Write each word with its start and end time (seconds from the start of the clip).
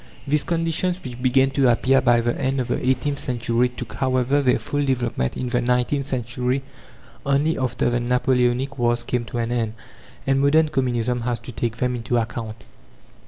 These 0.27 0.45
conditions, 0.45 0.99
which 1.03 1.21
began 1.21 1.51
to 1.51 1.69
appear 1.71 2.01
by 2.01 2.21
the 2.21 2.35
end 2.35 2.59
of 2.59 2.69
the 2.69 2.83
eighteenth 2.83 3.19
century, 3.19 3.69
took, 3.69 3.93
however, 3.93 4.41
their 4.41 4.57
full 4.57 4.83
development 4.83 5.37
in 5.37 5.49
the 5.49 5.61
nineteenth 5.61 6.07
century 6.07 6.63
only, 7.23 7.55
after 7.55 7.87
the 7.87 7.99
Napoleonic 7.99 8.79
wars 8.79 9.03
came 9.03 9.25
to 9.25 9.37
an 9.37 9.51
end. 9.51 9.73
And 10.25 10.41
modern 10.41 10.69
Communism 10.69 11.21
has 11.21 11.37
to 11.41 11.51
take 11.51 11.77
them 11.77 11.95
into 11.95 12.17
account. 12.17 12.63